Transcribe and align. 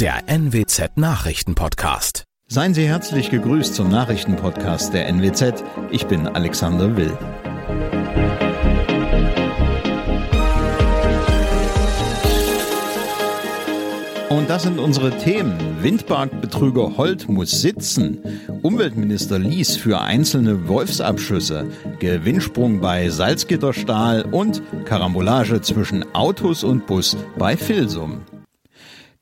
der 0.00 0.28
NWZ 0.28 0.96
Nachrichtenpodcast. 0.96 2.24
Seien 2.46 2.72
Sie 2.72 2.88
herzlich 2.88 3.28
gegrüßt 3.28 3.74
zum 3.74 3.90
Nachrichtenpodcast 3.90 4.94
der 4.94 5.06
NWZ. 5.08 5.62
Ich 5.90 6.06
bin 6.06 6.26
Alexander 6.26 6.96
Will. 6.96 7.12
Und 14.30 14.48
das 14.48 14.62
sind 14.62 14.78
unsere 14.78 15.10
Themen. 15.18 15.58
Windparkbetrüger 15.82 16.96
Holt 16.96 17.28
muss 17.28 17.60
sitzen. 17.60 18.22
Umweltminister 18.62 19.38
Lies 19.38 19.76
für 19.76 20.00
einzelne 20.00 20.66
Wolfsabschüsse. 20.66 21.66
Gewinnsprung 21.98 22.80
bei 22.80 23.10
Salzgitterstahl 23.10 24.22
und 24.22 24.62
Karambolage 24.86 25.60
zwischen 25.60 26.06
Autos 26.14 26.64
und 26.64 26.86
Bus 26.86 27.18
bei 27.36 27.54
Filsum. 27.54 28.22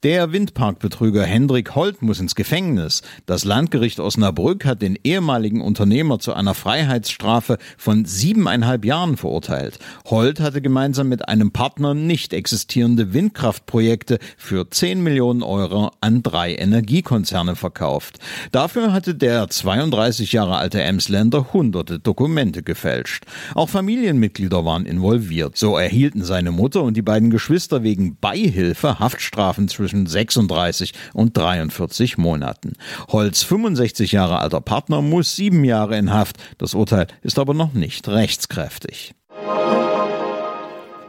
Der 0.04 0.30
Windparkbetrüger 0.30 1.24
Hendrik 1.24 1.74
Holt 1.74 2.02
muss 2.02 2.20
ins 2.20 2.36
Gefängnis. 2.36 3.02
Das 3.26 3.44
Landgericht 3.44 3.98
Osnabrück 3.98 4.64
hat 4.64 4.80
den 4.80 4.96
ehemaligen 5.02 5.60
Unternehmer 5.60 6.20
zu 6.20 6.34
einer 6.34 6.54
Freiheitsstrafe 6.54 7.58
von 7.76 8.04
siebeneinhalb 8.04 8.84
Jahren 8.84 9.16
verurteilt. 9.16 9.80
Holt 10.06 10.38
hatte 10.38 10.62
gemeinsam 10.62 11.08
mit 11.08 11.28
einem 11.28 11.50
Partner 11.50 11.94
nicht 11.94 12.32
existierende 12.32 13.12
Windkraftprojekte 13.12 14.20
für 14.36 14.70
10 14.70 15.02
Millionen 15.02 15.42
Euro 15.42 15.90
an 16.00 16.22
drei 16.22 16.54
Energiekonzerne 16.54 17.56
verkauft. 17.56 18.20
Dafür 18.52 18.92
hatte 18.92 19.16
der 19.16 19.50
32 19.50 20.30
Jahre 20.30 20.58
alte 20.58 20.80
Emsländer 20.80 21.52
hunderte 21.52 21.98
Dokumente 21.98 22.62
gefälscht. 22.62 23.24
Auch 23.56 23.68
Familienmitglieder 23.68 24.64
waren 24.64 24.86
involviert. 24.86 25.56
So 25.56 25.76
erhielten 25.76 26.22
seine 26.22 26.52
Mutter 26.52 26.84
und 26.84 26.96
die 26.96 27.02
beiden 27.02 27.30
Geschwister 27.30 27.82
wegen 27.82 28.16
Beihilfe 28.20 29.00
Haftstrafen 29.00 29.66
zwischen 29.66 29.87
zwischen 29.88 30.06
36 30.06 30.92
und 31.14 31.36
43 31.36 32.18
Monaten. 32.18 32.74
Holz, 33.08 33.42
65 33.42 34.12
Jahre 34.12 34.38
alter 34.38 34.60
Partner, 34.60 35.00
muss 35.00 35.34
sieben 35.34 35.64
Jahre 35.64 35.96
in 35.96 36.12
Haft. 36.12 36.36
Das 36.58 36.74
Urteil 36.74 37.06
ist 37.22 37.38
aber 37.38 37.54
noch 37.54 37.72
nicht 37.72 38.06
rechtskräftig. 38.06 39.14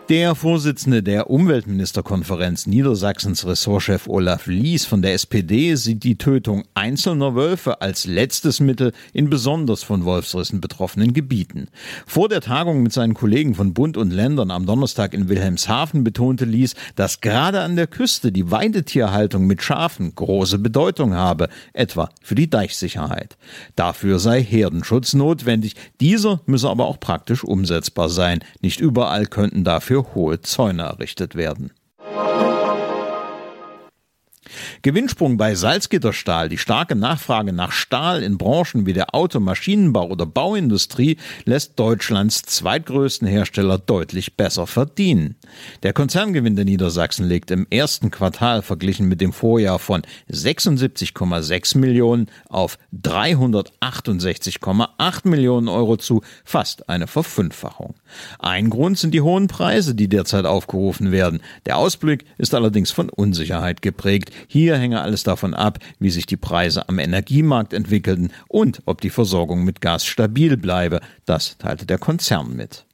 Der 0.09 0.33
Vorsitzende 0.33 1.03
der 1.03 1.29
Umweltministerkonferenz 1.29 2.65
Niedersachsens 2.65 3.45
Ressortchef 3.45 4.07
Olaf 4.07 4.47
Lies 4.47 4.83
von 4.83 5.03
der 5.03 5.13
SPD 5.13 5.75
sieht 5.75 6.03
die 6.03 6.17
Tötung 6.17 6.63
einzelner 6.73 7.35
Wölfe 7.35 7.79
als 7.81 8.07
letztes 8.07 8.59
Mittel 8.59 8.91
in 9.13 9.29
besonders 9.29 9.83
von 9.83 10.05
Wolfsrissen 10.05 10.61
betroffenen 10.61 11.13
Gebieten. 11.13 11.67
Vor 12.07 12.27
der 12.27 12.41
Tagung 12.41 12.81
mit 12.81 12.91
seinen 12.91 13.13
Kollegen 13.13 13.53
von 13.53 13.75
Bund 13.75 13.97
und 13.97 14.09
Ländern 14.09 14.49
am 14.49 14.65
Donnerstag 14.65 15.13
in 15.13 15.29
Wilhelmshaven 15.29 16.03
betonte 16.03 16.45
Lies, 16.45 16.73
dass 16.95 17.21
gerade 17.21 17.59
an 17.61 17.75
der 17.75 17.85
Küste 17.85 18.31
die 18.31 18.49
Weidetierhaltung 18.49 19.45
mit 19.45 19.61
Schafen 19.61 20.15
große 20.15 20.57
Bedeutung 20.57 21.13
habe, 21.13 21.49
etwa 21.71 22.09
für 22.23 22.33
die 22.33 22.49
Deichsicherheit. 22.49 23.37
Dafür 23.75 24.17
sei 24.17 24.41
Herdenschutz 24.41 25.13
notwendig. 25.13 25.75
Dieser 26.01 26.41
müsse 26.47 26.67
aber 26.67 26.87
auch 26.87 26.99
praktisch 26.99 27.43
umsetzbar 27.43 28.09
sein. 28.09 28.39
Nicht 28.59 28.79
überall 28.79 29.27
könnten 29.27 29.63
dafür 29.63 29.98
hohe 30.13 30.41
Zäune 30.41 30.83
errichtet 30.83 31.35
werden. 31.35 31.71
Gewinnsprung 34.81 35.37
bei 35.37 35.55
Salzgitterstahl. 35.55 36.47
Die 36.47 36.57
starke 36.57 36.95
Nachfrage 36.95 37.51
nach 37.51 37.71
Stahl 37.71 38.23
in 38.23 38.37
Branchen 38.37 38.85
wie 38.85 38.93
der 38.93 39.13
Auto-, 39.13 39.39
Maschinenbau 39.39 40.07
oder 40.07 40.25
Bauindustrie 40.25 41.17
lässt 41.45 41.77
Deutschlands 41.79 42.43
zweitgrößten 42.43 43.27
Hersteller 43.27 43.77
deutlich 43.77 44.37
besser 44.37 44.67
verdienen. 44.67 45.35
Der 45.83 45.93
Konzerngewinn 45.93 46.55
der 46.55 46.65
Niedersachsen 46.65 47.27
legt 47.27 47.51
im 47.51 47.67
ersten 47.69 48.09
Quartal 48.11 48.61
verglichen 48.61 49.09
mit 49.09 49.21
dem 49.21 49.33
Vorjahr 49.33 49.79
von 49.79 50.03
76,6 50.31 51.77
Millionen 51.77 52.27
auf 52.47 52.77
368,8 52.93 55.27
Millionen 55.27 55.67
Euro 55.67 55.97
zu, 55.97 56.21
fast 56.45 56.87
eine 56.87 57.07
Verfünffachung. 57.07 57.95
Ein 58.39 58.69
Grund 58.69 58.97
sind 58.97 59.13
die 59.13 59.19
hohen 59.21 59.47
Preise, 59.47 59.95
die 59.95 60.07
derzeit 60.07 60.45
aufgerufen 60.45 61.11
werden. 61.11 61.41
Der 61.65 61.77
Ausblick 61.77 62.23
ist 62.37 62.53
allerdings 62.53 62.91
von 62.91 63.09
Unsicherheit 63.09 63.81
geprägt. 63.81 64.31
Hier 64.47 64.68
hänge 64.77 65.01
alles 65.01 65.23
davon 65.23 65.53
ab, 65.53 65.79
wie 65.99 66.09
sich 66.09 66.25
die 66.25 66.37
Preise 66.37 66.87
am 66.89 66.99
Energiemarkt 66.99 67.73
entwickelten 67.73 68.31
und 68.47 68.81
ob 68.85 69.01
die 69.01 69.09
Versorgung 69.09 69.63
mit 69.63 69.81
Gas 69.81 70.05
stabil 70.05 70.57
bleibe. 70.57 70.99
Das 71.25 71.57
teilte 71.57 71.85
der 71.85 71.97
Konzern 71.97 72.55
mit. 72.55 72.85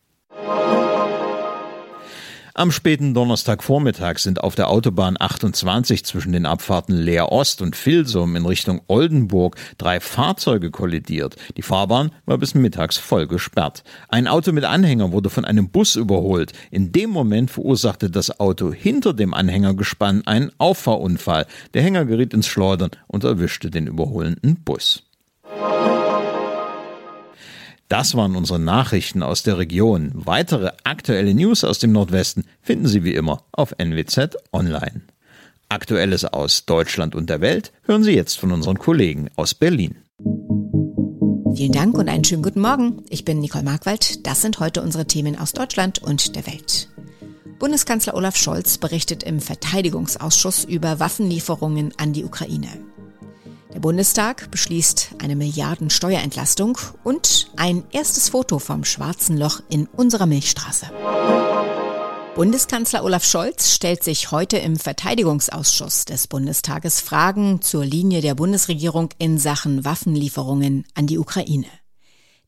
Am 2.57 2.71
späten 2.71 3.13
Donnerstagvormittag 3.13 4.17
sind 4.19 4.41
auf 4.41 4.55
der 4.55 4.69
Autobahn 4.69 5.17
28 5.19 6.05
zwischen 6.05 6.31
den 6.31 6.45
Abfahrten 6.45 6.95
Leer 6.95 7.33
Ost 7.33 7.61
und 7.61 7.75
Filsum 7.75 8.37
in 8.37 8.45
Richtung 8.45 8.79
Oldenburg 8.87 9.57
drei 9.77 9.99
Fahrzeuge 9.99 10.71
kollidiert. 10.71 11.35
Die 11.57 11.61
Fahrbahn 11.61 12.11
war 12.25 12.37
bis 12.37 12.55
mittags 12.55 12.97
voll 12.97 13.27
gesperrt. 13.27 13.83
Ein 14.07 14.29
Auto 14.29 14.53
mit 14.53 14.63
Anhänger 14.63 15.11
wurde 15.11 15.29
von 15.29 15.43
einem 15.43 15.67
Bus 15.67 15.97
überholt. 15.97 16.53
In 16.71 16.93
dem 16.93 17.09
Moment 17.09 17.51
verursachte 17.51 18.09
das 18.09 18.39
Auto 18.39 18.71
hinter 18.71 19.13
dem 19.13 19.33
Anhängergespann 19.33 20.25
einen 20.25 20.53
Auffahrunfall. 20.57 21.47
Der 21.73 21.81
Hänger 21.81 22.05
geriet 22.05 22.33
ins 22.33 22.47
Schleudern 22.47 22.91
und 23.07 23.25
erwischte 23.25 23.69
den 23.69 23.85
überholenden 23.85 24.63
Bus. 24.63 25.03
Das 27.87 28.15
waren 28.15 28.35
unsere 28.35 28.59
Nachrichten 28.59 29.21
aus 29.21 29.43
der 29.43 29.59
Region. 29.59 30.11
Weitere 30.13 30.71
aktuelle 30.83 31.35
News 31.35 31.63
aus 31.63 31.77
dem 31.77 31.91
Nordwesten 31.91 32.45
finden 32.61 32.87
Sie 32.87 33.03
wie 33.03 33.13
immer 33.13 33.43
auf 33.51 33.75
NWZ 33.77 34.37
Online. 34.51 35.01
Aktuelles 35.69 36.25
aus 36.25 36.65
Deutschland 36.65 37.15
und 37.15 37.29
der 37.29 37.41
Welt 37.41 37.71
hören 37.83 38.03
Sie 38.03 38.13
jetzt 38.13 38.39
von 38.39 38.51
unseren 38.51 38.79
Kollegen 38.79 39.29
aus 39.35 39.53
Berlin. 39.53 39.97
Vielen 41.55 41.71
Dank 41.71 41.97
und 41.97 42.09
einen 42.09 42.23
schönen 42.23 42.43
guten 42.43 42.59
Morgen. 42.59 43.03
Ich 43.09 43.23
bin 43.23 43.39
Nicole 43.39 43.63
Markwald. 43.63 44.25
Das 44.25 44.41
sind 44.41 44.59
heute 44.59 44.81
unsere 44.81 45.05
Themen 45.05 45.37
aus 45.37 45.53
Deutschland 45.53 45.99
und 45.99 46.35
der 46.35 46.47
Welt. 46.47 46.89
Bundeskanzler 47.59 48.15
Olaf 48.15 48.35
Scholz 48.35 48.77
berichtet 48.77 49.23
im 49.23 49.39
Verteidigungsausschuss 49.39 50.65
über 50.65 50.99
Waffenlieferungen 50.99 51.93
an 51.97 52.13
die 52.13 52.25
Ukraine. 52.25 52.67
Der 53.75 53.81
Bundestag 53.81 54.49
beschließt 54.51 55.15
eine 55.21 55.35
Milliarden 55.35 55.89
Steuerentlastung 55.89 56.77
und 57.03 57.51
ein 57.57 57.83
erstes 57.91 58.29
Foto 58.29 58.57
vom 58.57 58.85
schwarzen 58.85 59.35
Loch 59.35 59.59
in 59.67 59.87
unserer 59.87 60.27
Milchstraße. 60.27 60.85
Bundeskanzler 62.35 63.03
Olaf 63.03 63.25
Scholz 63.25 63.73
stellt 63.73 64.01
sich 64.01 64.31
heute 64.31 64.55
im 64.59 64.77
Verteidigungsausschuss 64.77 66.05
des 66.05 66.27
Bundestages 66.27 67.01
Fragen 67.01 67.61
zur 67.61 67.83
Linie 67.83 68.21
der 68.21 68.35
Bundesregierung 68.35 69.09
in 69.17 69.37
Sachen 69.39 69.83
Waffenlieferungen 69.83 70.85
an 70.93 71.07
die 71.07 71.19
Ukraine. 71.19 71.67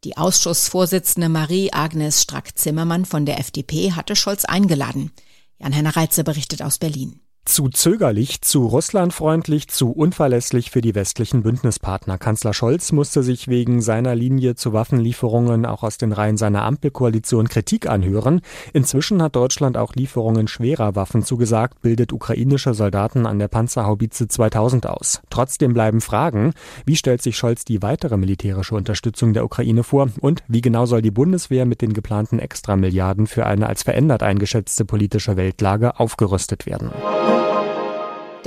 Die 0.05 0.15
Ausschussvorsitzende 0.15 1.27
Marie-Agnes 1.27 2.21
Strack-Zimmermann 2.21 3.03
von 3.03 3.25
der 3.25 3.37
FDP 3.41 3.91
hatte 3.91 4.15
Scholz 4.15 4.45
eingeladen. 4.45 5.11
Jan-Henner 5.59 5.97
Reitze 5.97 6.23
berichtet 6.23 6.61
aus 6.61 6.77
Berlin. 6.77 7.19
Zu 7.47 7.69
zögerlich, 7.69 8.41
zu 8.41 8.65
russlandfreundlich, 8.65 9.69
zu 9.69 9.91
unverlässlich 9.91 10.69
für 10.69 10.81
die 10.81 10.93
westlichen 10.95 11.43
Bündnispartner. 11.43 12.17
Kanzler 12.17 12.53
Scholz 12.53 12.91
musste 12.91 13.23
sich 13.23 13.47
wegen 13.47 13.81
seiner 13.81 14.15
Linie 14.15 14.55
zu 14.55 14.73
Waffenlieferungen 14.73 15.65
auch 15.65 15.81
aus 15.81 15.97
den 15.97 16.11
Reihen 16.11 16.35
seiner 16.35 16.63
Ampelkoalition 16.63 17.47
Kritik 17.47 17.87
anhören. 17.87 18.41
Inzwischen 18.73 19.23
hat 19.23 19.37
Deutschland 19.37 19.77
auch 19.77 19.95
Lieferungen 19.95 20.49
schwerer 20.49 20.95
Waffen 20.95 21.23
zugesagt, 21.23 21.81
bildet 21.81 22.11
ukrainische 22.11 22.73
Soldaten 22.73 23.25
an 23.25 23.39
der 23.39 23.47
Panzerhaubitze 23.47 24.27
2000 24.27 24.85
aus. 24.85 25.21
Trotzdem 25.29 25.73
bleiben 25.73 26.01
Fragen. 26.01 26.51
Wie 26.85 26.97
stellt 26.97 27.21
sich 27.21 27.37
Scholz 27.37 27.63
die 27.63 27.81
weitere 27.81 28.17
militärische 28.17 28.75
Unterstützung 28.75 29.31
der 29.31 29.45
Ukraine 29.45 29.83
vor? 29.83 30.09
Und 30.19 30.43
wie 30.49 30.61
genau 30.61 30.85
soll 30.85 31.01
die 31.01 31.11
Bundeswehr 31.11 31.65
mit 31.65 31.81
den 31.81 31.93
geplanten 31.93 32.39
Extramilliarden 32.39 33.25
für 33.25 33.45
eine 33.45 33.67
als 33.67 33.83
verändert 33.83 34.21
eingeschätzte 34.21 34.83
politische 34.83 35.37
Weltlage 35.37 35.97
aufgerüstet 35.97 36.65
werden? 36.65 36.91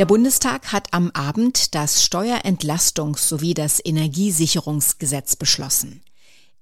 Der 0.00 0.06
Bundestag 0.06 0.72
hat 0.72 0.94
am 0.94 1.10
Abend 1.10 1.74
das 1.74 2.02
Steuerentlastungs- 2.02 3.18
sowie 3.18 3.52
das 3.52 3.84
Energiesicherungsgesetz 3.84 5.36
beschlossen. 5.36 6.02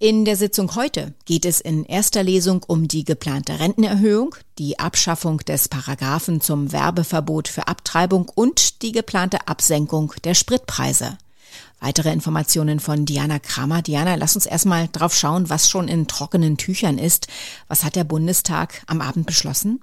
In 0.00 0.24
der 0.24 0.36
Sitzung 0.36 0.74
heute 0.74 1.14
geht 1.24 1.44
es 1.44 1.60
in 1.60 1.84
erster 1.84 2.24
Lesung 2.24 2.64
um 2.66 2.88
die 2.88 3.04
geplante 3.04 3.60
Rentenerhöhung, 3.60 4.34
die 4.58 4.78
Abschaffung 4.78 5.38
des 5.38 5.68
Paragraphen 5.68 6.40
zum 6.40 6.72
Werbeverbot 6.72 7.48
für 7.48 7.68
Abtreibung 7.68 8.28
und 8.34 8.82
die 8.82 8.92
geplante 8.92 9.46
Absenkung 9.46 10.12
der 10.24 10.34
Spritpreise. 10.34 11.16
Weitere 11.80 12.12
Informationen 12.12 12.80
von 12.80 13.06
Diana 13.06 13.38
Kramer. 13.38 13.82
Diana, 13.82 14.16
lass 14.16 14.34
uns 14.34 14.46
erstmal 14.46 14.88
drauf 14.88 15.14
schauen, 15.14 15.48
was 15.48 15.70
schon 15.70 15.86
in 15.86 16.08
trockenen 16.08 16.56
Tüchern 16.56 16.98
ist. 16.98 17.28
Was 17.68 17.84
hat 17.84 17.94
der 17.94 18.04
Bundestag 18.04 18.82
am 18.86 19.00
Abend 19.00 19.26
beschlossen? 19.26 19.80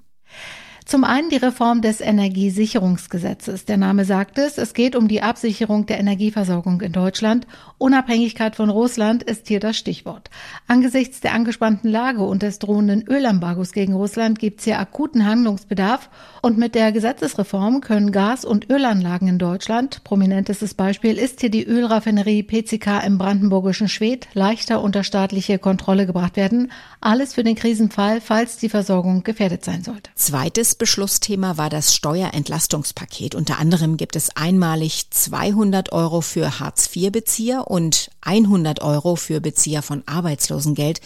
Zum 0.86 1.02
einen 1.02 1.30
die 1.30 1.36
Reform 1.36 1.82
des 1.82 2.00
Energiesicherungsgesetzes. 2.00 3.64
Der 3.64 3.76
Name 3.76 4.04
sagt 4.04 4.38
es, 4.38 4.56
es 4.56 4.72
geht 4.72 4.94
um 4.94 5.08
die 5.08 5.20
Absicherung 5.20 5.86
der 5.86 5.98
Energieversorgung 5.98 6.80
in 6.80 6.92
Deutschland. 6.92 7.48
Unabhängigkeit 7.78 8.54
von 8.54 8.70
Russland 8.70 9.24
ist 9.24 9.48
hier 9.48 9.58
das 9.58 9.76
Stichwort. 9.76 10.30
Angesichts 10.68 11.18
der 11.18 11.34
angespannten 11.34 11.90
Lage 11.90 12.22
und 12.22 12.44
des 12.44 12.60
drohenden 12.60 13.02
Ölembargos 13.08 13.72
gegen 13.72 13.94
Russland 13.94 14.38
gibt 14.38 14.60
es 14.60 14.64
hier 14.64 14.78
akuten 14.78 15.26
Handlungsbedarf. 15.26 16.08
Und 16.40 16.56
mit 16.56 16.76
der 16.76 16.92
Gesetzesreform 16.92 17.80
können 17.80 18.12
Gas- 18.12 18.44
und 18.44 18.70
Ölanlagen 18.70 19.26
in 19.26 19.38
Deutschland, 19.40 20.04
prominentestes 20.04 20.74
Beispiel 20.74 21.18
ist 21.18 21.40
hier 21.40 21.50
die 21.50 21.66
Ölraffinerie 21.66 22.44
PCK 22.44 23.04
im 23.04 23.18
brandenburgischen 23.18 23.88
Schwedt, 23.88 24.28
leichter 24.34 24.80
unter 24.80 25.02
staatliche 25.02 25.58
Kontrolle 25.58 26.06
gebracht 26.06 26.36
werden. 26.36 26.70
Alles 27.00 27.34
für 27.34 27.42
den 27.42 27.56
Krisenfall, 27.56 28.20
falls 28.20 28.56
die 28.56 28.68
Versorgung 28.68 29.24
gefährdet 29.24 29.64
sein 29.64 29.82
sollte. 29.82 30.10
Zweites 30.14 30.75
Beschlussthema 30.76 31.56
war 31.56 31.70
das 31.70 31.94
Steuerentlastungspaket. 31.94 33.34
Unter 33.34 33.58
anderem 33.58 33.96
gibt 33.96 34.16
es 34.16 34.34
einmalig 34.36 35.10
200 35.10 35.92
Euro 35.92 36.20
für 36.20 36.60
Hartz-IV-Bezieher 36.60 37.68
und 37.68 38.10
100 38.22 38.82
Euro 38.82 39.16
für 39.16 39.40
Bezieher 39.40 39.82
von 39.82 40.02
Arbeitslosengeld. 40.06 41.00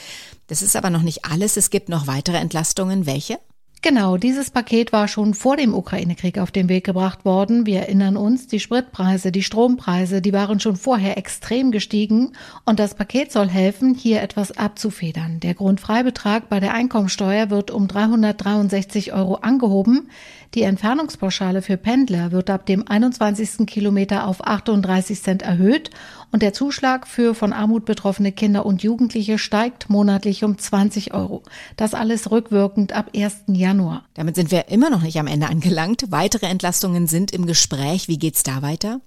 Das 0.46 0.62
ist 0.62 0.76
aber 0.76 0.90
noch 0.90 1.02
nicht 1.02 1.24
alles. 1.24 1.56
Es 1.56 1.70
gibt 1.70 1.88
noch 1.88 2.06
weitere 2.06 2.36
Entlastungen. 2.36 3.06
Welche? 3.06 3.38
Genau, 3.82 4.18
dieses 4.18 4.50
Paket 4.50 4.92
war 4.92 5.08
schon 5.08 5.32
vor 5.32 5.56
dem 5.56 5.72
Ukraine-Krieg 5.72 6.38
auf 6.38 6.50
den 6.50 6.68
Weg 6.68 6.84
gebracht 6.84 7.24
worden. 7.24 7.64
Wir 7.64 7.80
erinnern 7.80 8.18
uns, 8.18 8.46
die 8.46 8.60
Spritpreise, 8.60 9.32
die 9.32 9.42
Strompreise, 9.42 10.20
die 10.20 10.34
waren 10.34 10.60
schon 10.60 10.76
vorher 10.76 11.16
extrem 11.16 11.70
gestiegen 11.70 12.32
und 12.66 12.78
das 12.78 12.94
Paket 12.94 13.32
soll 13.32 13.48
helfen, 13.48 13.94
hier 13.94 14.20
etwas 14.20 14.52
abzufedern. 14.52 15.40
Der 15.40 15.54
Grundfreibetrag 15.54 16.50
bei 16.50 16.60
der 16.60 16.74
Einkommensteuer 16.74 17.48
wird 17.48 17.70
um 17.70 17.88
363 17.88 19.14
Euro 19.14 19.36
angehoben. 19.36 20.10
Die 20.54 20.62
Entfernungspauschale 20.62 21.62
für 21.62 21.76
Pendler 21.76 22.32
wird 22.32 22.50
ab 22.50 22.66
dem 22.66 22.86
21. 22.88 23.66
Kilometer 23.68 24.26
auf 24.26 24.44
38 24.44 25.22
Cent 25.22 25.42
erhöht 25.42 25.90
und 26.32 26.42
der 26.42 26.52
Zuschlag 26.52 27.06
für 27.06 27.36
von 27.36 27.52
Armut 27.52 27.84
betroffene 27.84 28.32
Kinder 28.32 28.66
und 28.66 28.82
Jugendliche 28.82 29.38
steigt 29.38 29.90
monatlich 29.90 30.42
um 30.42 30.58
20 30.58 31.14
Euro. 31.14 31.44
Das 31.76 31.94
alles 31.94 32.32
rückwirkend 32.32 32.92
ab 32.92 33.10
1. 33.14 33.44
Januar. 33.46 34.04
Damit 34.14 34.34
sind 34.34 34.50
wir 34.50 34.68
immer 34.70 34.90
noch 34.90 35.02
nicht 35.02 35.20
am 35.20 35.28
Ende 35.28 35.46
angelangt. 35.46 36.06
Weitere 36.10 36.46
Entlastungen 36.46 37.06
sind 37.06 37.30
im 37.30 37.46
Gespräch. 37.46 38.08
Wie 38.08 38.18
geht's 38.18 38.42
da 38.42 38.60
weiter? 38.60 39.00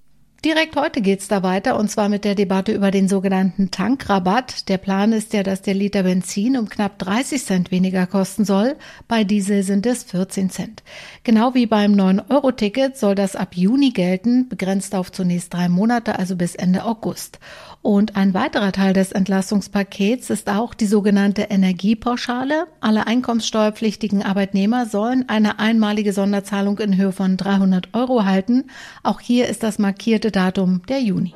Direkt 0.46 0.76
heute 0.76 1.00
geht's 1.00 1.30
da 1.30 1.42
weiter 1.42 1.80
und 1.80 1.90
zwar 1.90 2.10
mit 2.10 2.26
der 2.26 2.36
Debatte 2.36 2.74
über 2.74 2.92
den 2.92 3.08
sogenannten 3.08 3.72
Tankrabatt. 3.72 4.68
Der 4.68 4.78
Plan 4.78 5.14
ist 5.14 5.32
ja, 5.32 5.42
dass 5.42 5.62
der 5.62 5.74
Liter 5.74 6.04
Benzin 6.04 6.58
um 6.58 6.68
knapp 6.68 7.00
30 7.00 7.46
Cent 7.46 7.72
weniger 7.72 8.08
kosten 8.08 8.44
soll. 8.44 8.76
Bei 9.08 9.24
Diesel 9.24 9.64
sind 9.64 9.86
es 9.86 10.04
14 10.04 10.50
Cent. 10.50 10.84
Genau 11.24 11.54
wie 11.54 11.66
beim 11.66 11.94
9-Euro-Ticket 11.94 12.98
soll 12.98 13.16
das 13.16 13.38
ab 13.38 13.56
Juni 13.56 13.92
gelten, 13.92 14.50
begrenzt 14.50 14.96
auf 14.96 15.14
zunächst 15.14 15.54
drei 15.54 15.70
Monate, 15.70 16.20
also 16.20 16.36
bis 16.36 16.56
Ende 16.56 16.84
August. 16.84 17.40
Und 17.84 18.16
ein 18.16 18.34
weiterer 18.34 18.72
Teil 18.72 18.94
des 18.94 19.12
Entlastungspakets 19.12 20.30
ist 20.30 20.50
auch 20.50 20.74
die 20.74 20.86
sogenannte 20.86 21.44
Energiepauschale. 21.44 22.68
Alle 22.80 23.08
einkommenssteuerpflichtigen 23.08 24.24
Arbeitnehmer 24.24 24.86
sollen 24.86 25.28
eine 25.28 25.60
einmalige 25.60 26.14
Sonderzahlung 26.14 26.80
in 26.80 26.96
Höhe 26.96 27.12
von 27.12 27.36
300 27.36 27.90
Euro 27.94 28.24
halten. 28.24 28.70
Auch 29.04 29.20
hier 29.20 29.50
ist 29.50 29.64
das 29.64 29.80
markierte 29.80 30.32
Datum 30.32 30.82
der 30.88 31.02
Juni. 31.02 31.36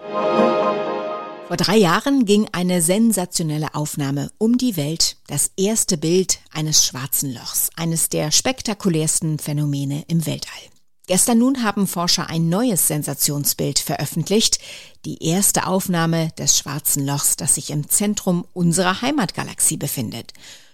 Vor 1.48 1.58
drei 1.58 1.76
Jahren 1.76 2.24
ging 2.24 2.48
eine 2.54 2.82
sensationelle 2.82 3.76
Aufnahme 3.76 4.30
um 4.38 4.58
die 4.58 4.78
Welt. 4.78 5.18
Das 5.28 5.52
erste 5.58 5.98
Bild 5.98 6.40
eines 6.54 6.86
schwarzen 6.86 7.34
Lochs, 7.34 7.72
eines 7.76 8.08
der 8.08 8.32
spektakulärsten 8.32 9.38
Phänomene 9.38 10.06
im 10.08 10.26
Weltall. 10.26 10.77
Gestern 11.08 11.38
nun 11.38 11.64
haben 11.64 11.88
Forscher 11.88 12.30
ein 12.30 12.50
neues 12.50 12.88
Sensationsbild 12.88 13.80
veröffentlicht. 13.80 14.60
Die 15.06 15.24
erste 15.24 15.66
Aufnahme 15.66 16.32
des 16.38 16.58
schwarzen 16.58 17.06
Lochs, 17.06 17.38
das 17.38 17.56
sich 17.56 17.70
im 17.70 17.90
Zentrum 17.90 18.46
unserer 18.54 19.02
Heimatgalaxie 19.02 19.78
befindet. 19.78 20.34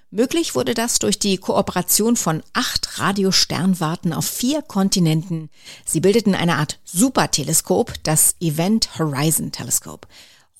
Möglich 0.09 0.55
wurde 0.55 0.73
das 0.73 0.97
durch 0.97 1.19
die 1.19 1.37
Kooperation 1.37 2.15
von 2.15 2.41
acht 2.53 2.99
Radiosternwarten 2.99 4.11
auf 4.11 4.25
vier 4.25 4.63
Kontinenten. 4.63 5.51
Sie 5.85 5.99
bildeten 5.99 6.33
eine 6.33 6.57
Art 6.57 6.79
Superteleskop, 6.83 7.93
das 8.01 8.35
Event 8.39 8.97
Horizon 8.97 9.51
Telescope. 9.51 10.07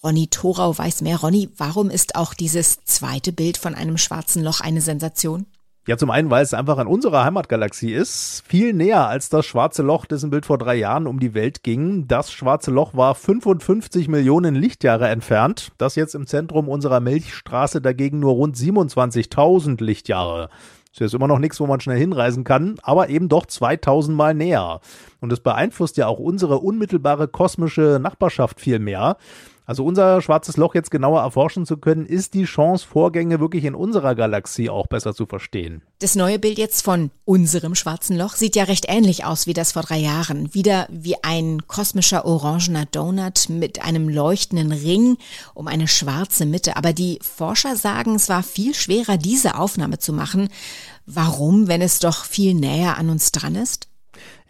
Ronny 0.03 0.27
Thorau 0.27 0.77
weiß 0.77 1.01
mehr. 1.01 1.17
Ronny, 1.17 1.49
warum 1.57 1.89
ist 1.89 2.15
auch 2.15 2.35
dieses 2.35 2.83
zweite 2.85 3.31
Bild 3.31 3.57
von 3.57 3.73
einem 3.73 3.97
schwarzen 3.97 4.43
Loch 4.43 4.61
eine 4.61 4.81
Sensation? 4.81 5.47
Ja, 5.85 5.97
zum 5.97 6.12
einen, 6.12 6.30
weil 6.30 6.44
es 6.44 6.53
einfach 6.53 6.77
an 6.77 6.88
unserer 6.88 7.25
Heimatgalaxie 7.25 7.91
ist. 7.91 8.41
Viel 8.47 8.71
näher 8.71 9.09
als 9.09 9.27
das 9.27 9.45
schwarze 9.45 9.83
Loch, 9.83 10.06
dessen 10.06 10.30
Bild 10.30 10.45
vor 10.45 10.57
drei 10.57 10.75
Jahren 10.75 11.07
um 11.07 11.19
die 11.19 11.33
Welt 11.33 11.62
ging. 11.62 12.07
Das 12.07 12.31
schwarze 12.31 12.71
Loch 12.71 12.94
war 12.94 13.15
55 13.15 14.07
Millionen 14.07 14.56
Lichtjahre 14.56 15.09
entfernt. 15.09 15.74
Das 15.77 15.95
jetzt 15.95 16.15
im 16.15 16.25
Zentrum 16.25 16.69
unserer 16.69 17.01
Milchstraße 17.01 17.81
dagegen 17.81 18.19
nur 18.19 18.31
rund 18.31 18.56
27.000 18.56 19.83
Lichtjahre. 19.83 20.50
Ist 20.94 21.01
jetzt 21.01 21.15
immer 21.15 21.27
noch 21.27 21.39
nichts, 21.39 21.59
wo 21.59 21.68
man 21.68 21.81
schnell 21.81 21.97
hinreisen 21.97 22.45
kann, 22.45 22.75
aber 22.83 23.09
eben 23.09 23.27
doch 23.27 23.45
2000 23.45 24.15
Mal 24.15 24.33
näher. 24.36 24.79
Und 25.19 25.33
es 25.33 25.41
beeinflusst 25.41 25.97
ja 25.97 26.07
auch 26.07 26.19
unsere 26.19 26.59
unmittelbare 26.59 27.27
kosmische 27.27 28.00
Nachbarschaft 28.01 28.62
viel 28.62 28.79
mehr. 28.79 29.18
Also 29.65 29.86
unser 29.86 30.21
schwarzes 30.21 30.57
Loch 30.57 30.75
jetzt 30.75 30.92
genauer 30.92 31.21
erforschen 31.21 31.65
zu 31.65 31.77
können, 31.77 32.06
ist 32.06 32.33
die 32.33 32.44
Chance, 32.44 32.86
Vorgänge 32.86 33.39
wirklich 33.39 33.63
in 33.63 33.75
unserer 33.75 34.13
Galaxie 34.13 34.69
auch 34.69 34.88
besser 34.88 35.15
zu 35.15 35.25
verstehen. 35.25 35.83
Das 36.00 36.15
neue 36.15 36.38
Bild 36.38 36.57
jetzt 36.57 36.83
von 36.83 37.12
unserem 37.24 37.75
schwarzen 37.75 38.18
Loch 38.18 38.36
sieht 38.36 38.57
ja 38.57 38.65
recht 38.65 38.86
ähnlich 38.89 39.24
aus 39.24 39.48
wie 39.48 39.54
das 39.54 39.71
vor 39.71 39.83
drei 39.83 40.00
Jahren. 40.00 40.54
Wieder 40.54 40.88
wie 40.89 41.15
ein 41.24 41.65
kosmischer 41.68 42.25
orangener 42.25 42.86
Donut 42.86 43.48
mit 43.48 43.81
einem 43.81 44.10
leuchtenden 44.10 44.74
Ring 44.74 45.18
um 45.54 45.68
eine 45.68 45.88
schwarze 45.88 46.45
Mitte. 46.45 46.75
Aber 46.75 46.92
die 46.92 47.19
Forscher 47.21 47.77
sagen, 47.77 48.15
es 48.15 48.27
war 48.27 48.44
viel 48.44 48.74
schwerer, 48.74 49.18
diese 49.18 49.56
Aufnahme 49.56 49.98
zu 49.98 50.12
machen. 50.12 50.50
Warum, 51.06 51.68
wenn 51.69 51.81
es 51.81 52.00
doch 52.00 52.25
viel 52.25 52.54
näher 52.54 52.98
an 52.98 53.10
uns 53.10 53.31
dran 53.31 53.56
ist? 53.56 53.88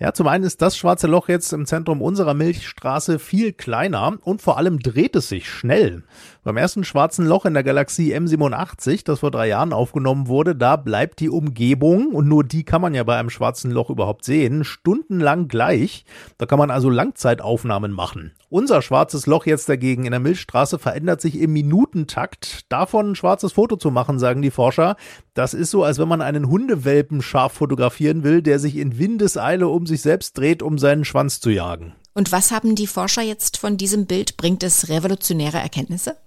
Ja, 0.04 0.14
zum 0.14 0.28
einen 0.28 0.44
ist 0.44 0.62
das 0.62 0.76
schwarze 0.76 1.08
Loch 1.08 1.30
jetzt 1.30 1.54
im 1.54 1.66
Zentrum 1.66 2.02
unserer 2.02 2.34
Milchstraße 2.34 3.20
viel 3.20 3.54
kleiner 3.54 4.18
und 4.24 4.42
vor 4.42 4.58
allem 4.58 4.80
dreht 4.80 5.16
es 5.16 5.30
sich 5.30 5.50
schnell. 5.50 6.04
Beim 6.44 6.58
ersten 6.58 6.84
schwarzen 6.84 7.26
Loch 7.26 7.46
in 7.46 7.54
der 7.54 7.64
Galaxie 7.64 8.14
M87, 8.14 9.06
das 9.06 9.22
vor 9.22 9.32
drei 9.32 9.48
Jahren 9.48 9.72
aufgenommen 9.72 10.28
wurde, 10.28 10.58
da 10.58 10.76
bleibt 10.76 11.22
die 11.22 11.30
Umgebung, 11.30 12.08
und 12.08 12.28
nur 12.28 12.44
die 12.44 12.66
kann 12.66 12.82
man 12.82 12.94
ja 12.94 13.06
bei 13.06 13.16
einem 13.16 13.30
schwarzen 13.30 13.72
Loch 13.72 13.90
überhaupt 13.90 14.26
sehen, 14.26 14.66
stundenlang 14.66 15.48
gleich. 15.48 16.04
Da 16.38 16.48
kann 16.48 16.60
man 16.60 16.70
also 16.70 16.90
Langzeitaufnahmen 16.90 17.94
machen. 17.94 18.34
Unser 18.50 18.82
schwarzes 18.82 19.26
Loch 19.26 19.46
jetzt 19.46 19.70
dagegen 19.70 20.04
in 20.04 20.12
der 20.12 20.20
Milchstraße 20.20 20.80
verändert 20.80 21.22
sich 21.22 21.40
im 21.40 21.54
Minutentakt. 21.54 22.70
Davon 22.70 23.12
ein 23.12 23.16
schwarzes 23.16 23.54
Foto 23.54 23.78
zu 23.78 23.90
machen, 23.90 24.20
sagen 24.20 24.42
die 24.42 24.52
Forscher, 24.52 24.98
das 25.34 25.54
ist 25.54 25.72
so, 25.72 25.84
als 25.84 25.98
wenn 25.98 26.10
man 26.10 26.22
einen 26.22 26.50
Hundewelpen 26.50 27.22
scharf 27.22 27.54
fotografieren 27.54 28.24
will, 28.24 28.42
der 28.42 28.60
sich 28.60 28.78
in 28.78 29.00
Windeseile 29.00 29.70
um 29.70 29.88
sich 29.88 29.93
selbst 30.02 30.38
dreht, 30.38 30.62
um 30.62 30.78
seinen 30.78 31.06
Schwanz 31.06 31.40
zu 31.40 31.50
jagen. 31.50 31.94
Und 32.14 32.32
was 32.32 32.52
haben 32.52 32.76
die 32.76 32.88
Forscher 32.88 33.24
jetzt 33.24 33.58
von 33.58 33.78
diesem 33.78 34.06
Bild? 34.06 34.38
Bringt 34.38 34.64
es 34.64 34.90
revolutionäre 34.90 35.58
Erkenntnisse? 35.58 36.18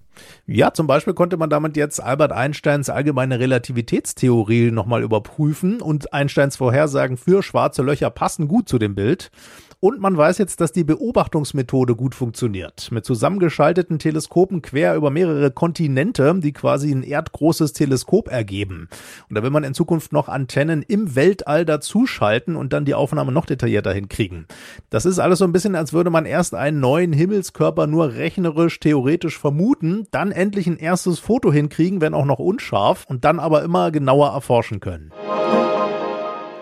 Ja, 0.47 0.73
zum 0.73 0.87
Beispiel 0.87 1.15
konnte 1.15 1.37
man 1.37 1.51
damit 1.51 1.77
jetzt 1.77 2.03
Albert 2.03 2.33
Einsteins 2.33 2.89
allgemeine 2.89 3.39
Relativitätstheorie 3.39 4.71
nochmal 4.71 5.03
überprüfen 5.03 5.81
und 5.83 6.13
Einsteins 6.13 6.57
Vorhersagen 6.57 7.17
für 7.17 7.43
schwarze 7.43 7.83
Löcher 7.83 8.11
passen 8.11 8.49
gut 8.49 8.69
zu 8.69 8.79
dem 8.79 8.95
Bild. 8.95 9.31
Und 9.79 10.01
man 10.01 10.17
weiß 10.17 10.39
jetzt, 10.39 10.61
dass 10.63 10.73
die 10.73 10.85
Beobachtungsmethode 10.85 11.97
gut 11.97 12.15
funktioniert. 12.15 12.91
Mit 12.91 13.05
zusammengeschalteten 13.05 13.99
Teleskopen 13.99 14.63
quer 14.63 14.97
über 14.97 15.11
mehrere 15.11 15.51
Kontinente, 15.51 16.35
die 16.39 16.53
quasi 16.53 16.91
ein 16.91 17.03
erdgroßes 17.03 17.75
Teleskop 17.75 18.29
ergeben. 18.29 18.89
Und 19.29 19.37
da 19.37 19.43
will 19.43 19.51
man 19.51 19.65
in 19.65 19.75
Zukunft 19.75 20.13
noch 20.13 20.29
Antennen 20.29 20.83
im 20.83 21.15
Weltall 21.15 21.67
dazuschalten 21.67 22.57
und 22.57 22.73
dann 22.73 22.87
die 22.87 22.95
Aufnahme 22.95 23.33
noch 23.33 23.45
detaillierter 23.45 23.93
hinkriegen. 23.93 24.47
Das 24.89 25.05
ist 25.05 25.19
alles 25.19 25.41
so 25.41 25.45
ein 25.45 25.53
bisschen, 25.53 25.75
als 25.75 25.93
würde 25.93 26.11
man 26.11 26.25
erst 26.25 26.55
einen 26.55 26.81
neuen 26.81 27.13
Himmelskörper 27.13 27.87
nur 27.87 28.15
rechnerisch, 28.15 28.81
theoretisch 28.81 29.39
vermuten, 29.39 30.07
dann 30.11 30.33
endlich 30.33 30.67
ein 30.67 30.79
erstes 30.79 31.19
Foto 31.19 31.53
hinkriegen, 31.53 32.01
wenn 32.01 32.15
auch 32.15 32.25
noch 32.25 32.39
unscharf, 32.39 33.05
und 33.09 33.25
dann 33.25 33.39
aber 33.39 33.63
immer 33.63 33.91
genauer 33.91 34.31
erforschen 34.31 34.81
können. 34.81 35.13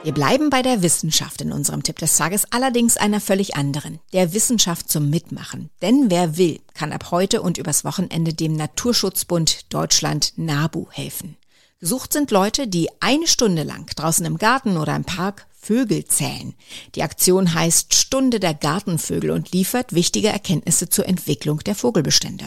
Wir 0.04 0.12
bleiben 0.12 0.50
bei 0.50 0.60
der 0.60 0.82
Wissenschaft 0.82 1.40
in 1.40 1.50
unserem 1.50 1.82
Tipp 1.82 1.98
des 1.98 2.18
Tages, 2.18 2.44
allerdings 2.52 2.98
einer 2.98 3.22
völlig 3.22 3.56
anderen, 3.56 4.00
der 4.12 4.34
Wissenschaft 4.34 4.90
zum 4.90 5.08
Mitmachen. 5.08 5.70
Denn 5.80 6.10
wer 6.10 6.36
will, 6.36 6.60
kann 6.74 6.92
ab 6.92 7.10
heute 7.10 7.40
und 7.40 7.56
übers 7.56 7.86
Wochenende 7.86 8.34
dem 8.34 8.54
Naturschutzbund 8.54 9.72
Deutschland 9.72 10.34
NABU 10.36 10.88
helfen. 10.90 11.38
Gesucht 11.80 12.12
sind 12.12 12.30
Leute, 12.30 12.68
die 12.68 12.90
eine 13.00 13.26
Stunde 13.26 13.62
lang 13.62 13.86
draußen 13.96 14.26
im 14.26 14.36
Garten 14.36 14.76
oder 14.76 14.94
im 14.94 15.04
Park 15.04 15.46
Vögel 15.64 16.04
zählen. 16.04 16.54
Die 16.94 17.02
Aktion 17.02 17.54
heißt 17.54 17.94
Stunde 17.94 18.38
der 18.38 18.52
Gartenvögel 18.52 19.30
und 19.30 19.52
liefert 19.52 19.94
wichtige 19.94 20.28
Erkenntnisse 20.28 20.90
zur 20.90 21.08
Entwicklung 21.08 21.60
der 21.60 21.74
Vogelbestände. 21.74 22.44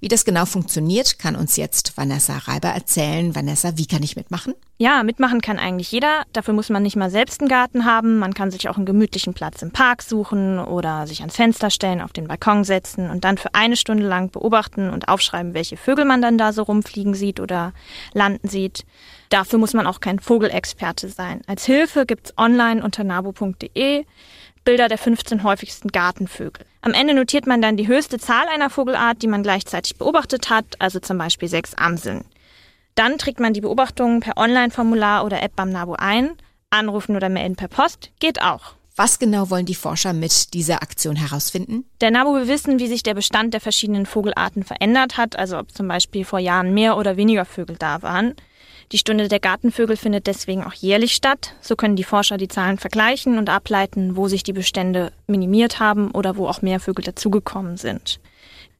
Wie 0.00 0.08
das 0.08 0.26
genau 0.26 0.44
funktioniert, 0.44 1.18
kann 1.18 1.36
uns 1.36 1.56
jetzt 1.56 1.96
Vanessa 1.96 2.36
Reiber 2.36 2.68
erzählen. 2.68 3.34
Vanessa, 3.34 3.78
wie 3.78 3.86
kann 3.86 4.02
ich 4.02 4.16
mitmachen? 4.16 4.54
Ja, 4.76 5.02
mitmachen 5.02 5.40
kann 5.40 5.58
eigentlich 5.58 5.90
jeder. 5.90 6.24
Dafür 6.34 6.52
muss 6.52 6.68
man 6.68 6.82
nicht 6.82 6.96
mal 6.96 7.10
selbst 7.10 7.40
einen 7.40 7.48
Garten 7.48 7.86
haben. 7.86 8.18
Man 8.18 8.34
kann 8.34 8.50
sich 8.50 8.68
auch 8.68 8.76
einen 8.76 8.86
gemütlichen 8.86 9.32
Platz 9.32 9.62
im 9.62 9.70
Park 9.70 10.02
suchen 10.02 10.58
oder 10.58 11.06
sich 11.06 11.20
ans 11.20 11.36
Fenster 11.36 11.70
stellen, 11.70 12.02
auf 12.02 12.12
den 12.12 12.28
Balkon 12.28 12.64
setzen 12.64 13.08
und 13.08 13.24
dann 13.24 13.38
für 13.38 13.54
eine 13.54 13.76
Stunde 13.76 14.06
lang 14.06 14.30
beobachten 14.30 14.90
und 14.90 15.08
aufschreiben, 15.08 15.54
welche 15.54 15.78
Vögel 15.78 16.04
man 16.04 16.20
dann 16.20 16.36
da 16.36 16.52
so 16.52 16.62
rumfliegen 16.62 17.14
sieht 17.14 17.40
oder 17.40 17.72
landen 18.12 18.48
sieht. 18.48 18.84
Dafür 19.30 19.58
muss 19.58 19.74
man 19.74 19.86
auch 19.86 20.00
kein 20.00 20.18
Vogelexperte 20.18 21.08
sein. 21.08 21.40
Als 21.46 21.64
Hilfe 21.64 22.04
gibt's 22.04 22.36
online 22.36 22.82
unter 22.84 23.04
nabo.de 23.04 24.04
Bilder 24.64 24.88
der 24.88 24.98
15 24.98 25.42
häufigsten 25.42 25.88
Gartenvögel. 25.88 26.66
Am 26.82 26.92
Ende 26.92 27.14
notiert 27.14 27.46
man 27.46 27.62
dann 27.62 27.78
die 27.78 27.88
höchste 27.88 28.18
Zahl 28.18 28.46
einer 28.52 28.68
Vogelart, 28.68 29.22
die 29.22 29.26
man 29.28 29.42
gleichzeitig 29.42 29.96
beobachtet 29.96 30.50
hat, 30.50 30.66
also 30.80 31.00
zum 31.00 31.16
Beispiel 31.16 31.48
sechs 31.48 31.74
Amseln. 31.74 32.24
Dann 32.94 33.16
trägt 33.16 33.40
man 33.40 33.54
die 33.54 33.62
Beobachtungen 33.62 34.20
per 34.20 34.36
Online-Formular 34.36 35.24
oder 35.24 35.42
App 35.42 35.56
beim 35.56 35.70
NABU 35.70 35.94
ein. 35.94 36.32
Anrufen 36.68 37.16
oder 37.16 37.28
melden 37.28 37.56
per 37.56 37.68
Post 37.68 38.10
geht 38.20 38.42
auch. 38.42 38.74
Was 38.96 39.18
genau 39.18 39.48
wollen 39.48 39.64
die 39.64 39.74
Forscher 39.74 40.12
mit 40.12 40.52
dieser 40.52 40.82
Aktion 40.82 41.16
herausfinden? 41.16 41.86
Der 42.00 42.10
NABU 42.10 42.34
will 42.34 42.48
wissen, 42.48 42.78
wie 42.78 42.88
sich 42.88 43.02
der 43.02 43.14
Bestand 43.14 43.54
der 43.54 43.60
verschiedenen 43.60 44.04
Vogelarten 44.04 44.62
verändert 44.62 45.16
hat, 45.16 45.38
also 45.38 45.58
ob 45.58 45.72
zum 45.72 45.88
Beispiel 45.88 46.24
vor 46.24 46.38
Jahren 46.38 46.74
mehr 46.74 46.98
oder 46.98 47.16
weniger 47.16 47.44
Vögel 47.46 47.76
da 47.78 48.02
waren. 48.02 48.34
Die 48.92 48.98
Stunde 48.98 49.28
der 49.28 49.38
Gartenvögel 49.38 49.96
findet 49.96 50.26
deswegen 50.26 50.64
auch 50.64 50.72
jährlich 50.72 51.14
statt. 51.14 51.54
So 51.60 51.76
können 51.76 51.94
die 51.94 52.02
Forscher 52.02 52.38
die 52.38 52.48
Zahlen 52.48 52.76
vergleichen 52.76 53.38
und 53.38 53.48
ableiten, 53.48 54.16
wo 54.16 54.26
sich 54.26 54.42
die 54.42 54.52
Bestände 54.52 55.12
minimiert 55.28 55.78
haben 55.78 56.10
oder 56.10 56.36
wo 56.36 56.48
auch 56.48 56.60
mehr 56.60 56.80
Vögel 56.80 57.04
dazugekommen 57.04 57.76
sind. 57.76 58.18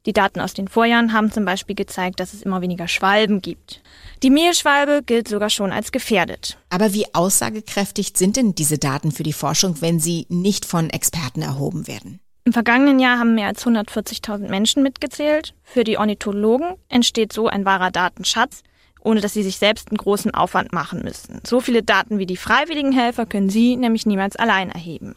Die 0.06 0.12
Daten 0.12 0.40
aus 0.40 0.54
den 0.54 0.66
Vorjahren 0.66 1.12
haben 1.12 1.30
zum 1.30 1.44
Beispiel 1.44 1.76
gezeigt, 1.76 2.18
dass 2.18 2.32
es 2.32 2.42
immer 2.42 2.62
weniger 2.62 2.88
Schwalben 2.88 3.40
gibt. 3.40 3.82
Die 4.22 4.30
Mehlschwalbe 4.30 5.02
gilt 5.04 5.28
sogar 5.28 5.50
schon 5.50 5.72
als 5.72 5.92
gefährdet. 5.92 6.58
Aber 6.70 6.92
wie 6.94 7.14
aussagekräftig 7.14 8.14
sind 8.16 8.36
denn 8.36 8.54
diese 8.54 8.78
Daten 8.78 9.12
für 9.12 9.22
die 9.22 9.34
Forschung, 9.34 9.80
wenn 9.80 10.00
sie 10.00 10.26
nicht 10.28 10.64
von 10.64 10.90
Experten 10.90 11.42
erhoben 11.42 11.86
werden? 11.86 12.18
Im 12.44 12.54
vergangenen 12.54 12.98
Jahr 12.98 13.18
haben 13.18 13.34
mehr 13.34 13.48
als 13.48 13.64
140.000 13.64 14.48
Menschen 14.48 14.82
mitgezählt. 14.82 15.54
Für 15.62 15.84
die 15.84 15.98
Ornithologen 15.98 16.76
entsteht 16.88 17.32
so 17.32 17.46
ein 17.46 17.66
wahrer 17.66 17.90
Datenschatz, 17.90 18.62
ohne 19.02 19.20
dass 19.20 19.32
sie 19.32 19.42
sich 19.42 19.56
selbst 19.56 19.90
einen 19.90 19.98
großen 19.98 20.34
Aufwand 20.34 20.72
machen 20.72 21.02
müssen. 21.02 21.40
So 21.46 21.60
viele 21.60 21.82
Daten 21.82 22.18
wie 22.18 22.26
die 22.26 22.36
freiwilligen 22.36 22.92
Helfer 22.92 23.26
können 23.26 23.50
sie 23.50 23.76
nämlich 23.76 24.06
niemals 24.06 24.36
allein 24.36 24.70
erheben. 24.70 25.16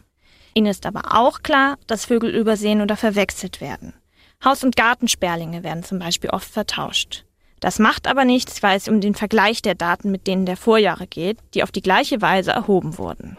Ihnen 0.53 0.67
ist 0.67 0.85
aber 0.85 1.15
auch 1.17 1.41
klar, 1.41 1.77
dass 1.87 2.05
Vögel 2.05 2.29
übersehen 2.29 2.81
oder 2.81 2.95
verwechselt 2.95 3.61
werden. 3.61 3.93
Haus- 4.43 4.63
und 4.63 4.75
Gartensperlinge 4.75 5.63
werden 5.63 5.83
zum 5.83 5.99
Beispiel 5.99 6.29
oft 6.29 6.49
vertauscht. 6.49 7.25
Das 7.59 7.79
macht 7.79 8.07
aber 8.07 8.25
nichts, 8.25 8.61
weil 8.61 8.75
es 8.75 8.89
um 8.89 8.99
den 8.99 9.15
Vergleich 9.15 9.61
der 9.61 9.73
Daten 9.73 10.11
mit 10.11 10.27
denen 10.27 10.45
der 10.45 10.57
Vorjahre 10.57 11.07
geht, 11.07 11.37
die 11.53 11.63
auf 11.63 11.71
die 11.71 11.81
gleiche 11.81 12.21
Weise 12.21 12.51
erhoben 12.51 12.97
wurden. 12.97 13.37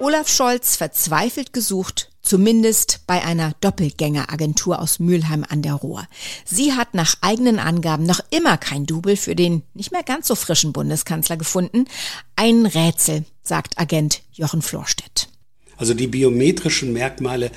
Olaf 0.00 0.28
Scholz 0.28 0.76
verzweifelt 0.76 1.52
gesucht, 1.52 2.10
zumindest 2.26 3.00
bei 3.06 3.24
einer 3.24 3.54
Doppelgängeragentur 3.60 4.80
aus 4.80 4.98
Mülheim 4.98 5.44
an 5.48 5.62
der 5.62 5.74
Ruhr. 5.74 6.06
Sie 6.44 6.72
hat 6.72 6.94
nach 6.94 7.16
eigenen 7.20 7.58
Angaben 7.58 8.04
noch 8.04 8.20
immer 8.30 8.58
kein 8.58 8.84
Double 8.84 9.16
für 9.16 9.34
den 9.34 9.62
nicht 9.74 9.92
mehr 9.92 10.02
ganz 10.02 10.28
so 10.28 10.34
frischen 10.34 10.72
Bundeskanzler 10.72 11.36
gefunden. 11.36 11.86
Ein 12.34 12.66
Rätsel, 12.66 13.24
sagt 13.42 13.78
Agent 13.78 14.22
Jochen 14.32 14.60
Florstedt. 14.60 15.28
Also 15.76 15.94
die 15.94 16.06
biometrischen 16.06 16.92
Merkmale, 16.92 17.50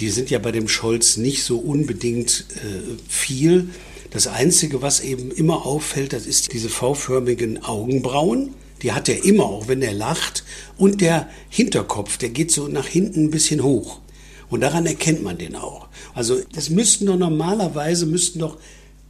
die 0.00 0.10
sind 0.10 0.28
ja 0.30 0.38
bei 0.38 0.52
dem 0.52 0.68
Scholz 0.68 1.16
nicht 1.16 1.44
so 1.44 1.58
unbedingt 1.58 2.46
äh, 2.56 2.98
viel. 3.08 3.70
Das 4.10 4.26
Einzige, 4.26 4.82
was 4.82 5.00
eben 5.00 5.30
immer 5.30 5.64
auffällt, 5.64 6.12
das 6.12 6.26
ist 6.26 6.52
diese 6.52 6.68
V-förmigen 6.68 7.62
Augenbrauen. 7.62 8.54
Die 8.82 8.92
hat 8.92 9.08
er 9.08 9.24
immer, 9.24 9.44
auch 9.44 9.68
wenn 9.68 9.82
er 9.82 9.92
lacht. 9.92 10.44
Und 10.76 11.00
der 11.00 11.28
Hinterkopf, 11.48 12.16
der 12.16 12.30
geht 12.30 12.50
so 12.50 12.66
nach 12.66 12.86
hinten 12.86 13.26
ein 13.26 13.30
bisschen 13.30 13.62
hoch. 13.62 14.00
Und 14.50 14.60
daran 14.60 14.84
erkennt 14.84 15.22
man 15.22 15.38
den 15.38 15.56
auch. 15.56 15.88
Also 16.14 16.38
das 16.54 16.70
müssten 16.70 17.06
doch 17.06 17.16
normalerweise, 17.16 18.04
müssten 18.04 18.40
doch 18.40 18.58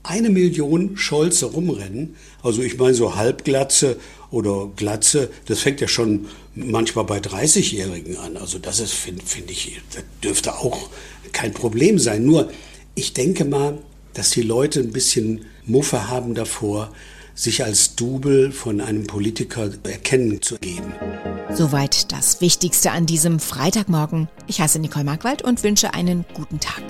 eine 0.03 0.31
Million 0.31 0.97
Scholze 0.97 1.47
rumrennen. 1.47 2.17
Also 2.43 2.63
ich 2.63 2.79
meine 2.79 2.95
so 2.95 3.17
Halbglatze 3.17 3.97
oder 4.31 4.71
Glatze, 4.77 5.31
das 5.47 5.61
fängt 5.61 5.81
ja 5.81 5.89
schon 5.89 6.27
manchmal 6.55 7.05
bei 7.05 7.19
30-Jährigen 7.19 8.17
an. 8.17 8.37
Also 8.37 8.59
das 8.59 8.81
ist, 8.81 8.93
finde 8.93 9.25
find 9.25 9.51
ich, 9.51 9.81
das 9.93 10.05
dürfte 10.23 10.55
auch 10.59 10.91
kein 11.33 11.53
Problem 11.53 11.99
sein. 11.99 12.25
Nur 12.25 12.51
ich 12.95 13.13
denke 13.13 13.45
mal, 13.45 13.79
dass 14.15 14.31
die 14.31 14.43
Leute 14.43 14.81
ein 14.81 14.93
bisschen 14.93 15.47
Muffe 15.67 16.09
haben 16.09 16.35
davor, 16.35 16.93
sich 17.35 17.65
als 17.65 17.97
Double 17.97 18.53
von 18.53 18.81
einem 18.81 19.07
Politiker 19.07 19.71
erkennen 19.85 20.43
zu 20.43 20.57
geben. 20.59 20.95
Soweit 21.53 22.13
das 22.13 22.41
Wichtigste 22.41 22.91
an 22.93 23.07
diesem 23.07 23.41
Freitagmorgen. 23.41 24.29
Ich 24.47 24.61
heiße 24.61 24.79
Nicole 24.79 25.05
Markwald 25.05 25.43
und 25.43 25.63
wünsche 25.63 25.95
einen 25.95 26.25
guten 26.35 26.61
Tag. 26.61 26.83